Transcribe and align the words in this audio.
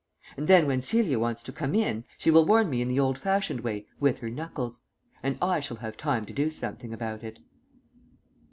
And 0.35 0.47
then 0.47 0.65
when 0.65 0.81
Celia 0.81 1.19
wants 1.19 1.43
to 1.43 1.51
come 1.51 1.75
in 1.75 2.05
she 2.17 2.31
will 2.31 2.43
warn 2.43 2.71
me 2.71 2.81
in 2.81 2.87
the 2.87 2.99
old 2.99 3.19
fashioned 3.19 3.59
way 3.59 3.85
with 3.99 4.17
her 4.17 4.31
knuckles... 4.31 4.81
and 5.21 5.37
I 5.43 5.59
shall 5.59 5.77
have 5.77 5.95
time 5.95 6.25
to 6.25 6.33
do 6.33 6.49
something 6.49 6.91
about 6.91 7.23
it. 7.23 7.37